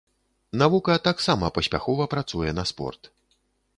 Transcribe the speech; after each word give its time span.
Навука 0.61 0.95
таксама 1.09 1.51
паспяхова 1.57 2.09
працуе 2.15 2.49
на 2.61 2.67
спорт. 2.71 3.01